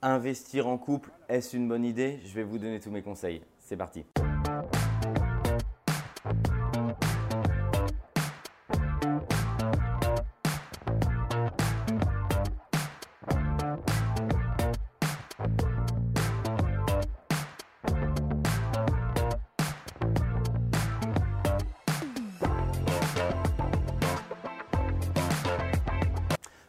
Investir 0.00 0.68
en 0.68 0.78
couple, 0.78 1.10
est-ce 1.28 1.56
une 1.56 1.66
bonne 1.66 1.84
idée? 1.84 2.20
Je 2.24 2.32
vais 2.32 2.44
vous 2.44 2.58
donner 2.58 2.78
tous 2.78 2.90
mes 2.90 3.02
conseils. 3.02 3.42
C'est 3.58 3.76
parti. 3.76 4.04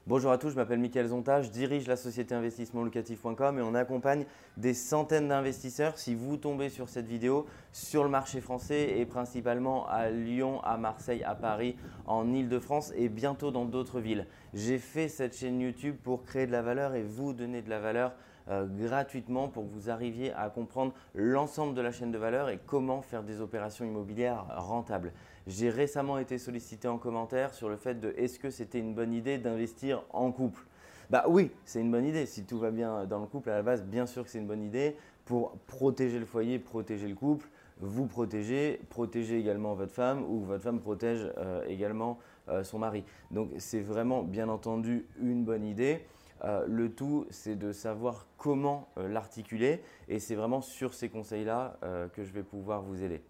Bonjour 0.09 0.31
à 0.31 0.39
tous, 0.39 0.49
je 0.49 0.55
m'appelle 0.55 0.79
Mickaël 0.79 1.05
Zonta, 1.05 1.43
je 1.43 1.51
dirige 1.51 1.85
la 1.85 1.95
société 1.95 2.33
investissementlocatif.com 2.33 3.59
et 3.59 3.61
on 3.61 3.75
accompagne 3.75 4.25
des 4.57 4.73
centaines 4.73 5.27
d'investisseurs 5.27 5.99
si 5.99 6.15
vous 6.15 6.35
tombez 6.35 6.69
sur 6.69 6.89
cette 6.89 7.05
vidéo 7.05 7.45
sur 7.73 8.03
le 8.03 8.09
marché 8.09 8.41
français 8.41 8.97
et 8.97 9.05
principalement 9.05 9.87
à 9.87 10.09
Lyon, 10.09 10.61
à 10.63 10.77
Marseille, 10.77 11.23
à 11.23 11.35
Paris, 11.35 11.75
en 12.07 12.33
Ile-de-France 12.33 12.91
et 12.95 13.07
bientôt 13.07 13.51
dans 13.51 13.65
d'autres 13.65 13.99
villes. 13.99 14.25
J'ai 14.55 14.79
fait 14.79 15.09
cette 15.09 15.37
chaîne 15.37 15.61
YouTube 15.61 15.97
pour 16.01 16.23
créer 16.23 16.47
de 16.47 16.51
la 16.51 16.63
valeur 16.63 16.95
et 16.95 17.03
vous 17.03 17.33
donner 17.33 17.61
de 17.61 17.69
la 17.69 17.79
valeur 17.79 18.13
euh, 18.49 18.65
gratuitement 18.65 19.47
pour 19.47 19.63
que 19.69 19.71
vous 19.71 19.91
arriviez 19.91 20.33
à 20.33 20.49
comprendre 20.49 20.93
l'ensemble 21.13 21.75
de 21.75 21.81
la 21.81 21.91
chaîne 21.91 22.11
de 22.11 22.17
valeur 22.17 22.49
et 22.49 22.57
comment 22.65 23.03
faire 23.03 23.21
des 23.21 23.41
opérations 23.41 23.85
immobilières 23.85 24.47
rentables. 24.57 25.13
J'ai 25.49 25.71
récemment 25.71 26.19
été 26.19 26.37
sollicité 26.37 26.87
en 26.87 26.99
commentaire 26.99 27.55
sur 27.55 27.69
le 27.69 27.75
fait 27.75 27.99
de 27.99 28.13
est-ce 28.17 28.37
que 28.37 28.51
c'était 28.51 28.77
une 28.77 28.93
bonne 28.93 29.11
idée 29.11 29.39
d'investir 29.39 30.03
en 30.11 30.31
couple? 30.31 30.63
Bah 31.09 31.25
oui, 31.27 31.49
c'est 31.65 31.81
une 31.81 31.89
bonne 31.89 32.05
idée. 32.05 32.27
Si 32.27 32.43
tout 32.43 32.59
va 32.59 32.69
bien 32.69 33.07
dans 33.07 33.19
le 33.19 33.25
couple, 33.25 33.49
à 33.49 33.55
la 33.55 33.63
base, 33.63 33.83
bien 33.83 34.05
sûr 34.05 34.23
que 34.23 34.29
c'est 34.29 34.37
une 34.37 34.45
bonne 34.45 34.61
idée 34.61 34.95
pour 35.25 35.57
protéger 35.65 36.19
le 36.19 36.27
foyer, 36.27 36.59
protéger 36.59 37.07
le 37.07 37.15
couple, 37.15 37.49
vous 37.79 38.05
protéger, 38.05 38.79
protéger 38.91 39.39
également 39.39 39.73
votre 39.73 39.91
femme 39.91 40.23
ou 40.29 40.41
votre 40.41 40.61
femme 40.61 40.79
protège 40.79 41.27
euh, 41.39 41.65
également 41.67 42.19
euh, 42.47 42.63
son 42.63 42.77
mari. 42.77 43.03
Donc 43.31 43.49
c'est 43.57 43.81
vraiment 43.81 44.21
bien 44.21 44.49
entendu 44.49 45.07
une 45.19 45.45
bonne 45.45 45.65
idée. 45.65 46.05
Euh, 46.43 46.63
le 46.67 46.91
tout, 46.91 47.25
c'est 47.31 47.55
de 47.55 47.71
savoir 47.71 48.27
comment 48.37 48.87
l'articuler 48.97 49.81
et 50.09 50.19
c'est 50.19 50.35
vraiment 50.35 50.61
sur 50.61 50.93
ces 50.93 51.09
conseils-là 51.09 51.79
que 52.13 52.23
je 52.23 52.31
vais 52.31 52.43
pouvoir 52.43 52.83
vous 52.83 53.01
aider. 53.01 53.23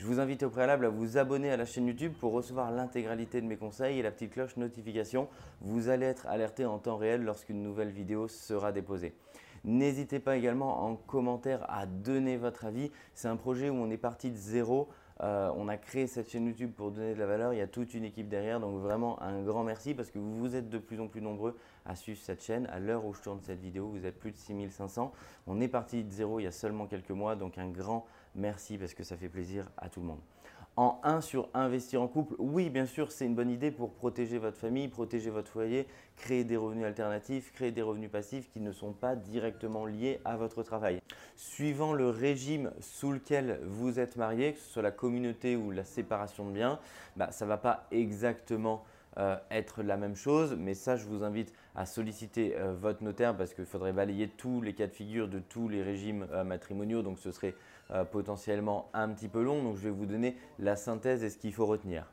Je 0.00 0.06
vous 0.06 0.18
invite 0.18 0.44
au 0.44 0.48
préalable 0.48 0.86
à 0.86 0.88
vous 0.88 1.18
abonner 1.18 1.50
à 1.50 1.58
la 1.58 1.66
chaîne 1.66 1.86
YouTube 1.86 2.14
pour 2.18 2.32
recevoir 2.32 2.70
l'intégralité 2.70 3.42
de 3.42 3.46
mes 3.46 3.58
conseils 3.58 3.98
et 3.98 4.02
la 4.02 4.10
petite 4.10 4.32
cloche 4.32 4.56
notification. 4.56 5.28
Vous 5.60 5.90
allez 5.90 6.06
être 6.06 6.26
alerté 6.26 6.64
en 6.64 6.78
temps 6.78 6.96
réel 6.96 7.22
lorsqu'une 7.22 7.62
nouvelle 7.62 7.90
vidéo 7.90 8.26
sera 8.26 8.72
déposée. 8.72 9.12
N'hésitez 9.62 10.18
pas 10.18 10.38
également 10.38 10.86
en 10.86 10.96
commentaire 10.96 11.66
à 11.68 11.84
donner 11.84 12.38
votre 12.38 12.64
avis. 12.64 12.90
C'est 13.12 13.28
un 13.28 13.36
projet 13.36 13.68
où 13.68 13.74
on 13.74 13.90
est 13.90 13.98
parti 13.98 14.30
de 14.30 14.36
zéro. 14.38 14.88
Euh, 15.22 15.52
on 15.56 15.68
a 15.68 15.76
créé 15.76 16.06
cette 16.06 16.30
chaîne 16.30 16.46
YouTube 16.46 16.72
pour 16.74 16.90
donner 16.90 17.14
de 17.14 17.18
la 17.18 17.26
valeur. 17.26 17.52
Il 17.52 17.58
y 17.58 17.62
a 17.62 17.66
toute 17.66 17.92
une 17.94 18.04
équipe 18.04 18.28
derrière. 18.28 18.60
Donc 18.60 18.78
vraiment 18.80 19.20
un 19.22 19.42
grand 19.42 19.64
merci 19.64 19.94
parce 19.94 20.10
que 20.10 20.18
vous 20.18 20.56
êtes 20.56 20.70
de 20.70 20.78
plus 20.78 21.00
en 21.00 21.08
plus 21.08 21.20
nombreux 21.20 21.58
à 21.84 21.94
suivre 21.94 22.18
cette 22.22 22.42
chaîne. 22.42 22.66
À 22.66 22.78
l'heure 22.78 23.04
où 23.04 23.12
je 23.12 23.20
tourne 23.20 23.40
cette 23.42 23.60
vidéo, 23.60 23.88
vous 23.88 24.06
êtes 24.06 24.18
plus 24.18 24.32
de 24.32 24.36
6500. 24.36 25.12
On 25.46 25.60
est 25.60 25.68
parti 25.68 26.04
de 26.04 26.10
zéro 26.10 26.40
il 26.40 26.44
y 26.44 26.46
a 26.46 26.52
seulement 26.52 26.86
quelques 26.86 27.10
mois. 27.10 27.36
Donc 27.36 27.58
un 27.58 27.68
grand 27.68 28.06
merci 28.34 28.78
parce 28.78 28.94
que 28.94 29.04
ça 29.04 29.16
fait 29.16 29.28
plaisir 29.28 29.66
à 29.76 29.88
tout 29.88 30.00
le 30.00 30.06
monde. 30.06 30.20
En 30.76 31.00
1 31.02 31.20
sur 31.20 31.48
investir 31.52 32.00
en 32.00 32.08
couple, 32.08 32.36
oui, 32.38 32.70
bien 32.70 32.86
sûr, 32.86 33.10
c'est 33.12 33.26
une 33.26 33.34
bonne 33.34 33.50
idée 33.50 33.70
pour 33.70 33.92
protéger 33.92 34.38
votre 34.38 34.56
famille, 34.56 34.88
protéger 34.88 35.28
votre 35.28 35.50
foyer, 35.50 35.86
créer 36.20 36.44
des 36.44 36.56
revenus 36.56 36.84
alternatifs, 36.84 37.52
créer 37.52 37.72
des 37.72 37.82
revenus 37.82 38.10
passifs 38.10 38.50
qui 38.52 38.60
ne 38.60 38.72
sont 38.72 38.92
pas 38.92 39.16
directement 39.16 39.86
liés 39.86 40.20
à 40.24 40.36
votre 40.36 40.62
travail. 40.62 41.00
Suivant 41.36 41.92
le 41.92 42.08
régime 42.08 42.70
sous 42.80 43.12
lequel 43.12 43.60
vous 43.64 43.98
êtes 43.98 44.16
marié, 44.16 44.52
que 44.52 44.58
ce 44.60 44.68
soit 44.70 44.82
la 44.82 44.90
communauté 44.90 45.56
ou 45.56 45.70
la 45.70 45.84
séparation 45.84 46.46
de 46.46 46.52
biens, 46.52 46.78
bah, 47.16 47.32
ça 47.32 47.44
ne 47.46 47.48
va 47.48 47.56
pas 47.56 47.86
exactement 47.90 48.84
euh, 49.18 49.36
être 49.50 49.82
la 49.82 49.96
même 49.96 50.14
chose, 50.14 50.56
mais 50.56 50.74
ça, 50.74 50.96
je 50.96 51.04
vous 51.06 51.24
invite 51.24 51.52
à 51.74 51.84
solliciter 51.84 52.54
euh, 52.56 52.74
votre 52.78 53.02
notaire 53.02 53.36
parce 53.36 53.54
qu'il 53.54 53.64
faudrait 53.64 53.92
balayer 53.92 54.28
tous 54.28 54.60
les 54.60 54.74
cas 54.74 54.86
de 54.86 54.92
figure 54.92 55.26
de 55.26 55.40
tous 55.40 55.68
les 55.68 55.82
régimes 55.82 56.28
euh, 56.32 56.44
matrimoniaux, 56.44 57.02
donc 57.02 57.18
ce 57.18 57.32
serait 57.32 57.54
potentiellement 58.12 58.88
un 58.94 59.08
petit 59.08 59.26
peu 59.26 59.42
long. 59.42 59.64
Donc, 59.64 59.74
je 59.74 59.82
vais 59.82 59.90
vous 59.90 60.06
donner 60.06 60.36
la 60.60 60.76
synthèse 60.76 61.24
et 61.24 61.28
ce 61.28 61.36
qu'il 61.36 61.52
faut 61.52 61.66
retenir. 61.66 62.06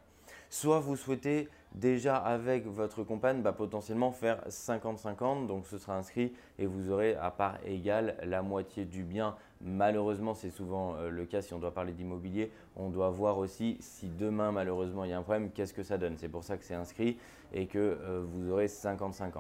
Soit 0.50 0.80
vous 0.80 0.96
souhaitez 0.96 1.50
déjà 1.76 2.16
avec 2.16 2.66
votre 2.66 3.04
compagne 3.04 3.42
bah, 3.42 3.52
potentiellement 3.52 4.12
faire 4.12 4.42
50-50, 4.48 5.46
donc 5.46 5.68
ce 5.68 5.78
sera 5.78 5.98
inscrit 5.98 6.34
et 6.58 6.66
vous 6.66 6.90
aurez 6.90 7.16
à 7.16 7.32
part 7.32 7.58
égale 7.66 8.16
la 8.24 8.42
moitié 8.42 8.86
du 8.86 9.04
bien. 9.04 9.36
Malheureusement, 9.62 10.34
c'est 10.34 10.50
souvent 10.50 10.96
euh, 10.96 11.10
le 11.10 11.26
cas 11.26 11.42
si 11.42 11.54
on 11.54 11.60
doit 11.60 11.74
parler 11.74 11.92
d'immobilier, 11.92 12.52
on 12.76 12.90
doit 12.90 13.10
voir 13.10 13.38
aussi 13.38 13.78
si 13.80 14.08
demain 14.08 14.52
malheureusement 14.52 15.04
il 15.04 15.10
y 15.10 15.14
a 15.14 15.18
un 15.18 15.24
problème, 15.24 15.52
qu'est-ce 15.52 15.74
que 15.74 15.84
ça 15.84 15.98
donne. 15.98 16.16
C'est 16.18 16.30
pour 16.30 16.44
ça 16.44 16.58
que 16.58 16.64
c'est 16.64 16.76
inscrit 16.76 17.18
et 17.54 17.68
que 17.68 17.78
euh, 17.78 18.24
vous 18.26 18.50
aurez 18.52 18.68
50-50. 18.68 19.32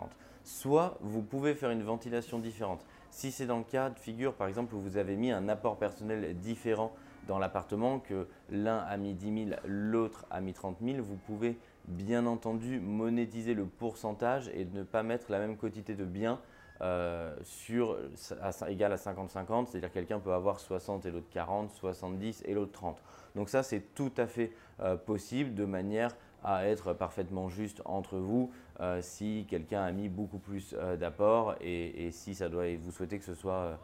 Soit 0.44 0.98
vous 1.02 1.22
pouvez 1.22 1.56
faire 1.56 1.72
une 1.72 1.84
ventilation 1.84 2.40
différente. 2.40 2.86
Si 3.12 3.32
c'est 3.32 3.46
dans 3.46 3.60
le 3.60 3.64
cas 3.64 3.90
de 3.90 4.00
figure 4.00 4.34
par 4.34 4.48
exemple 4.48 4.76
où 4.76 4.82
vous 4.82 4.98
avez 4.98 5.16
mis 5.16 5.32
un 5.32 5.48
apport 5.50 5.78
personnel 5.78 6.38
différent 6.38 6.92
dans 7.28 7.40
l'appartement, 7.40 8.00
que 8.00 8.28
l'un 8.50 8.78
a 8.78 8.98
mis 8.98 9.14
10 9.14 9.46
000, 9.50 9.60
l'autre 9.66 10.26
a 10.32 10.42
mis 10.42 10.54
30 10.54 10.78
000, 10.82 11.04
vous 11.04 11.18
pouvez 11.18 11.58
bien 11.88 12.26
entendu 12.26 12.80
monétiser 12.80 13.54
le 13.54 13.66
pourcentage 13.66 14.50
et 14.50 14.66
ne 14.66 14.84
pas 14.84 15.04
mettre 15.04 15.32
la 15.32 15.40
même 15.40 15.58
quantité 15.58 15.96
de 15.96 16.06
biens 16.06 16.40
euh, 16.82 17.36
sur, 17.44 17.98
à, 18.42 18.70
égal 18.70 18.94
à 18.94 18.98
50-50, 18.98 19.68
c'est-à-dire 19.68 19.92
quelqu'un 19.92 20.20
peut 20.20 20.34
avoir 20.34 20.60
60 20.60 21.06
et 21.06 21.12
l'autre 21.12 21.30
40, 21.32 21.72
70 21.72 22.44
et 22.46 22.54
l'autre 22.54 22.74
30. 22.74 23.02
Donc 23.36 23.50
ça, 23.50 23.64
c'est 23.64 23.96
tout 23.96 24.12
à 24.18 24.28
fait 24.28 24.52
euh, 24.82 24.96
possible 24.96 25.56
de 25.56 25.66
manière 25.66 26.16
à 26.44 26.66
être 26.68 26.94
parfaitement 26.94 27.50
juste 27.50 27.82
entre 27.86 28.18
vous 28.18 28.52
euh, 28.80 29.02
si 29.02 29.46
quelqu'un 29.50 29.84
a 29.84 29.92
mis 29.92 30.10
beaucoup 30.10 30.38
plus 30.38 30.76
d'apport 31.00 31.56
et, 31.62 32.10
si 32.12 32.36
ça 32.36 32.50
doit, 32.50 32.66
vous 32.80 32.92
souhaitez 32.92 33.20
que 33.20 33.26
ce 33.26 33.36
soit 33.36 33.80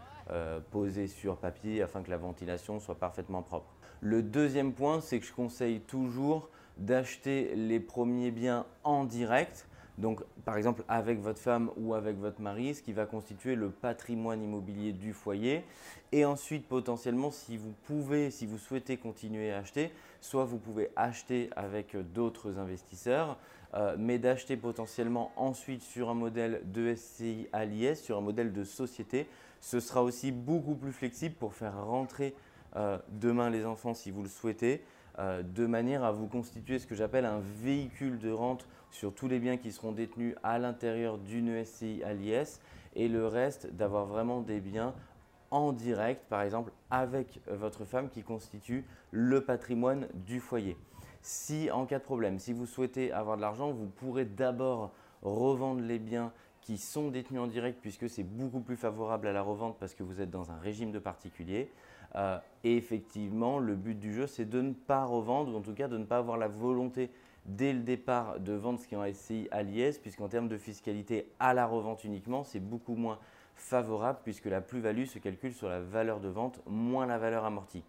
posé 0.72 1.08
sur 1.08 1.38
papier 1.38 1.82
afin 1.82 2.02
que 2.02 2.10
la 2.10 2.18
ventilation 2.18 2.80
soit 2.80 2.96
parfaitement 2.96 3.42
propre. 3.42 3.74
Le 4.00 4.22
deuxième 4.22 4.74
point, 4.74 5.02
c'est 5.02 5.20
que 5.20 5.26
je 5.26 5.34
conseille 5.34 5.82
toujours 5.82 6.50
d'acheter 6.78 7.56
les 7.56 7.80
premiers 7.80 8.32
biens 8.32 8.66
en 8.84 9.04
direct 9.04 9.68
donc, 9.98 10.24
par 10.44 10.58
exemple, 10.58 10.84
avec 10.88 11.20
votre 11.20 11.40
femme 11.40 11.70
ou 11.78 11.94
avec 11.94 12.18
votre 12.18 12.42
mari, 12.42 12.74
ce 12.74 12.82
qui 12.82 12.94
va 12.94 13.06
constituer 13.06 13.56
le 13.56 13.70
patrimoine 13.70 14.42
immobilier 14.42 14.92
du 14.92 15.14
foyer. 15.14 15.64
Et 16.12 16.26
ensuite, 16.26 16.68
potentiellement, 16.68 17.30
si 17.30 17.58
vous 17.58 17.74
pouvez, 17.86 18.32
si 18.32 18.46
vous 18.46 18.58
souhaitez 18.58 18.98
continuer 18.98 19.52
à 19.52 19.60
acheter, 19.60 19.92
soit 20.24 20.46
vous 20.46 20.58
pouvez 20.58 20.90
acheter 20.96 21.50
avec 21.56 21.98
d'autres 22.14 22.58
investisseurs, 22.58 23.38
euh, 23.74 23.96
mais 24.00 24.20
d'acheter 24.20 24.56
potentiellement 24.56 25.32
ensuite 25.36 25.82
sur 25.82 26.10
un 26.10 26.14
modèle 26.14 26.62
de 26.66 26.96
SCI 26.96 27.48
à 27.52 27.66
l'IS, 27.66 28.02
sur 28.02 28.18
un 28.18 28.22
modèle 28.22 28.54
de 28.54 28.64
société. 28.64 29.28
Ce 29.60 29.80
sera 29.80 30.02
aussi 30.02 30.32
beaucoup 30.32 30.76
plus 30.76 30.94
flexible 30.94 31.36
pour 31.36 31.54
faire 31.54 31.86
rentrer 31.86 32.36
euh, 32.78 32.98
demain 33.10 33.50
les 33.50 33.66
enfants 33.66 33.94
si 33.94 34.12
vous 34.12 34.24
le 34.24 34.30
souhaitez. 34.30 34.84
Euh, 35.20 35.44
de 35.44 35.66
manière 35.66 36.04
à 36.04 36.12
vous 36.12 36.28
constituer 36.28 36.80
ce 36.80 36.88
que 36.88 36.96
j'appelle 36.96 37.26
un 37.26 37.42
véhicule 37.62 38.18
de 38.18 38.32
rente 38.32 38.66
sur 38.92 39.14
tous 39.14 39.28
les 39.28 39.40
biens 39.40 39.58
qui 39.58 39.72
seront 39.72 39.92
détenus 39.92 40.36
à 40.42 40.58
l'intérieur 40.58 41.18
d'une 41.18 41.64
SCI 41.64 42.02
à 42.04 42.14
l'IS 42.14 42.62
et 42.96 43.08
le 43.08 43.28
reste 43.28 43.76
d'avoir 43.76 44.06
vraiment 44.06 44.42
des 44.42 44.60
biens 44.60 44.94
en 45.54 45.72
direct, 45.72 46.26
par 46.30 46.42
exemple 46.42 46.72
avec 46.90 47.40
votre 47.48 47.86
femme 47.86 48.10
qui 48.10 48.24
constitue 48.24 48.86
le 49.12 49.42
patrimoine 49.42 50.08
du 50.14 50.40
foyer. 50.40 50.76
Si 51.22 51.70
en 51.72 51.86
cas 51.86 52.00
de 52.00 52.04
problème, 52.04 52.40
si 52.40 52.52
vous 52.52 52.66
souhaitez 52.66 53.12
avoir 53.12 53.38
de 53.38 53.42
l'argent, 53.42 53.72
vous 53.72 53.86
pourrez 53.86 54.26
d'abord 54.26 54.92
revendre 55.22 55.82
les 55.82 56.00
biens 56.00 56.34
qui 56.62 56.78
sont 56.78 57.10
détenus 57.10 57.40
en 57.40 57.48
direct 57.48 57.80
puisque 57.82 58.10
c'est 58.10 58.24
beaucoup 58.24 58.62
plus 58.62 58.76
favorable 58.76 59.28
à 59.28 59.32
la 59.32 59.42
revente 59.42 59.78
parce 59.80 59.94
que 59.94 60.02
vous 60.02 60.22
êtes 60.22 60.32
dans 60.32 60.52
un 60.52 60.58
régime 60.58 60.92
de 60.92 61.00
particulier. 61.00 61.70
Euh, 62.16 62.38
et 62.64 62.76
effectivement, 62.76 63.60
le 63.60 63.76
but 63.76 63.98
du 63.98 64.14
jeu, 64.14 64.28
c'est 64.28 64.50
de 64.50 64.62
ne 64.62 64.74
pas 64.74 65.06
revendre 65.06 65.54
ou 65.54 65.58
en 65.58 65.62
tout 65.62 65.74
cas 65.74 65.88
de 65.88 65.98
ne 65.98 66.06
pas 66.06 66.18
avoir 66.18 66.38
la 66.38 66.48
volonté 66.48 67.12
dès 67.46 67.74
le 67.74 67.82
départ 67.82 68.40
de 68.40 68.54
vendre 68.54 68.80
ce 68.80 68.88
qui 68.88 68.96
est 68.96 68.98
en 68.98 69.14
SCI 69.14 69.48
à 69.52 69.62
l'IS 69.62 70.00
puisqu'en 70.00 70.30
termes 70.30 70.48
de 70.48 70.58
fiscalité 70.58 71.32
à 71.40 71.54
la 71.54 71.68
revente 71.68 72.04
uniquement, 72.04 72.44
c'est 72.44 72.60
beaucoup 72.60 72.96
moins 72.96 73.20
favorable 73.56 74.20
puisque 74.24 74.46
la 74.46 74.62
plus-value 74.62 75.06
se 75.06 75.20
calcule 75.20 75.54
sur 75.54 75.70
la 75.70 75.80
valeur 75.80 76.20
de 76.20 76.30
vente 76.30 76.62
moins 76.66 77.06
la 77.06 77.18
valeur 77.18 77.46
amortie. 77.46 77.84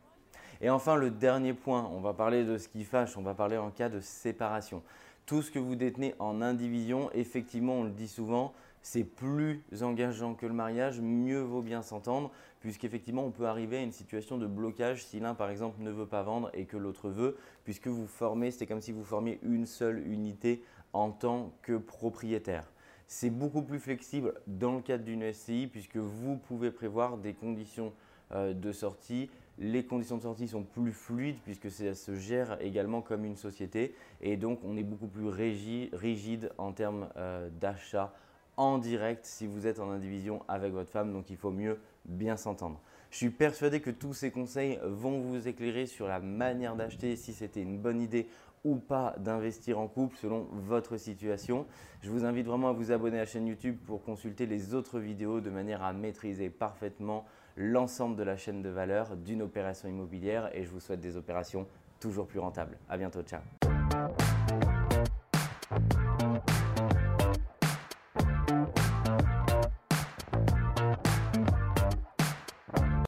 Et 0.60 0.70
enfin, 0.70 0.96
le 0.96 1.10
dernier 1.10 1.52
point, 1.52 1.88
on 1.92 2.00
va 2.00 2.14
parler 2.14 2.44
de 2.44 2.58
ce 2.58 2.68
qui 2.68 2.84
fâche, 2.84 3.16
on 3.16 3.22
va 3.22 3.34
parler 3.34 3.58
en 3.58 3.70
cas 3.70 3.88
de 3.88 4.00
séparation. 4.00 4.82
Tout 5.26 5.42
ce 5.42 5.50
que 5.50 5.58
vous 5.58 5.74
détenez 5.74 6.14
en 6.18 6.40
indivision, 6.42 7.10
effectivement, 7.12 7.74
on 7.74 7.84
le 7.84 7.90
dit 7.90 8.08
souvent, 8.08 8.52
c'est 8.82 9.04
plus 9.04 9.64
engageant 9.80 10.34
que 10.34 10.46
le 10.46 10.52
mariage, 10.52 11.00
mieux 11.00 11.40
vaut 11.40 11.62
bien 11.62 11.82
s'entendre, 11.82 12.30
puisqu'effectivement, 12.60 13.24
on 13.24 13.30
peut 13.30 13.46
arriver 13.46 13.78
à 13.78 13.82
une 13.82 13.92
situation 13.92 14.36
de 14.36 14.46
blocage 14.46 15.04
si 15.04 15.20
l'un, 15.20 15.34
par 15.34 15.50
exemple, 15.50 15.82
ne 15.82 15.90
veut 15.90 16.06
pas 16.06 16.22
vendre 16.22 16.50
et 16.52 16.66
que 16.66 16.76
l'autre 16.76 17.08
veut, 17.08 17.36
puisque 17.64 17.88
vous 17.88 18.06
formez, 18.06 18.50
c'est 18.50 18.66
comme 18.66 18.82
si 18.82 18.92
vous 18.92 19.04
formiez 19.04 19.40
une 19.42 19.66
seule 19.66 20.06
unité 20.06 20.62
en 20.92 21.10
tant 21.10 21.52
que 21.62 21.78
propriétaire. 21.78 22.70
C'est 23.06 23.30
beaucoup 23.30 23.62
plus 23.62 23.78
flexible 23.78 24.34
dans 24.46 24.74
le 24.76 24.80
cadre 24.80 25.04
d'une 25.04 25.30
SCI 25.32 25.68
puisque 25.70 25.96
vous 25.96 26.36
pouvez 26.36 26.70
prévoir 26.70 27.18
des 27.18 27.34
conditions 27.34 27.92
euh, 28.32 28.54
de 28.54 28.72
sortie. 28.72 29.30
Les 29.58 29.84
conditions 29.84 30.16
de 30.16 30.22
sortie 30.22 30.48
sont 30.48 30.62
plus 30.62 30.92
fluides 30.92 31.38
puisque 31.44 31.70
ça 31.70 31.94
se 31.94 32.14
gère 32.16 32.60
également 32.60 33.02
comme 33.02 33.24
une 33.24 33.36
société 33.36 33.94
et 34.20 34.36
donc 34.36 34.60
on 34.64 34.76
est 34.76 34.82
beaucoup 34.82 35.06
plus 35.06 35.28
rigide 35.28 36.50
en 36.58 36.72
termes 36.72 37.08
euh, 37.16 37.48
d'achat 37.60 38.12
en 38.56 38.78
direct 38.78 39.24
si 39.24 39.46
vous 39.46 39.66
êtes 39.66 39.80
en 39.80 39.90
indivision 39.90 40.42
avec 40.48 40.72
votre 40.72 40.90
femme. 40.90 41.12
Donc 41.12 41.30
il 41.30 41.36
faut 41.36 41.50
mieux 41.50 41.78
bien 42.04 42.36
s'entendre. 42.36 42.80
Je 43.10 43.18
suis 43.18 43.30
persuadé 43.30 43.80
que 43.80 43.90
tous 43.90 44.12
ces 44.12 44.30
conseils 44.30 44.78
vont 44.82 45.20
vous 45.20 45.46
éclairer 45.46 45.86
sur 45.86 46.08
la 46.08 46.18
manière 46.18 46.74
d'acheter, 46.74 47.14
si 47.14 47.32
c'était 47.32 47.62
une 47.62 47.78
bonne 47.78 48.00
idée 48.00 48.26
ou 48.64 48.76
pas 48.76 49.14
d'investir 49.18 49.78
en 49.78 49.86
couple 49.86 50.16
selon 50.16 50.48
votre 50.50 50.96
situation. 50.96 51.66
Je 52.02 52.10
vous 52.10 52.24
invite 52.24 52.46
vraiment 52.46 52.68
à 52.68 52.72
vous 52.72 52.92
abonner 52.92 53.18
à 53.18 53.20
la 53.20 53.26
chaîne 53.26 53.46
YouTube 53.46 53.76
pour 53.86 54.02
consulter 54.02 54.46
les 54.46 54.74
autres 54.74 54.98
vidéos 54.98 55.40
de 55.40 55.50
manière 55.50 55.82
à 55.82 55.92
maîtriser 55.92 56.50
parfaitement 56.50 57.24
l'ensemble 57.56 58.16
de 58.16 58.22
la 58.22 58.36
chaîne 58.36 58.62
de 58.62 58.68
valeur 58.68 59.16
d'une 59.16 59.42
opération 59.42 59.88
immobilière 59.88 60.50
et 60.54 60.64
je 60.64 60.70
vous 60.70 60.80
souhaite 60.80 61.00
des 61.00 61.16
opérations 61.16 61.66
toujours 62.00 62.26
plus 62.26 62.40
rentables. 62.40 62.78
À 62.88 62.96
bientôt, 62.96 63.22
ciao. 63.22 63.40